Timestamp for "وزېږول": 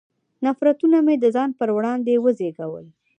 2.23-2.85